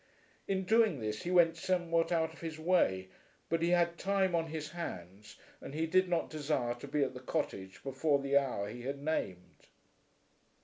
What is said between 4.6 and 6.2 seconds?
hands and he did